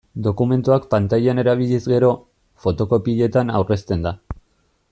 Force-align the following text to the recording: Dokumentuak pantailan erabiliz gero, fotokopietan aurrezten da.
Dokumentuak 0.27 0.87
pantailan 0.93 1.43
erabiliz 1.43 1.81
gero, 1.93 2.11
fotokopietan 2.65 3.57
aurrezten 3.61 4.09
da. 4.09 4.19